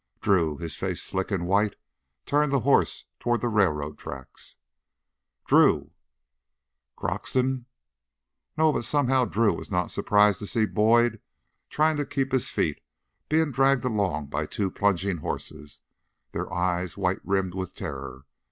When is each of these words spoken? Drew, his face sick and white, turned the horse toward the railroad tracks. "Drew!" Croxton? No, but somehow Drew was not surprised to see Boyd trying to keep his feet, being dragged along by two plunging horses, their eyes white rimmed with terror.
Drew, 0.19 0.57
his 0.57 0.75
face 0.75 0.99
sick 1.03 1.29
and 1.29 1.45
white, 1.45 1.75
turned 2.25 2.51
the 2.51 2.61
horse 2.61 3.05
toward 3.19 3.39
the 3.41 3.49
railroad 3.49 3.99
tracks. 3.99 4.55
"Drew!" 5.45 5.91
Croxton? 6.95 7.67
No, 8.57 8.73
but 8.73 8.83
somehow 8.83 9.25
Drew 9.25 9.53
was 9.53 9.69
not 9.69 9.91
surprised 9.91 10.39
to 10.39 10.47
see 10.47 10.65
Boyd 10.65 11.21
trying 11.69 11.97
to 11.97 12.05
keep 12.07 12.31
his 12.31 12.49
feet, 12.49 12.81
being 13.29 13.51
dragged 13.51 13.85
along 13.85 14.25
by 14.29 14.47
two 14.47 14.71
plunging 14.71 15.17
horses, 15.17 15.83
their 16.31 16.51
eyes 16.51 16.97
white 16.97 17.21
rimmed 17.23 17.53
with 17.53 17.75
terror. 17.75 18.25